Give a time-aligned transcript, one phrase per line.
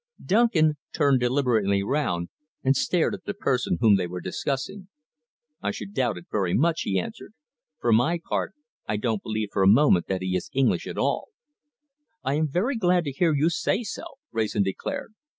[0.25, 2.29] Duncan turned deliberately round
[2.63, 4.87] and stared at the person whom they were discussing.
[5.61, 7.35] "I should doubt it very much," he answered.
[7.79, 8.55] "For my part,
[8.87, 11.27] I don't believe for a moment that he is an Englishman at all."
[12.23, 15.13] "I am very glad to hear you say so," Wrayson declared.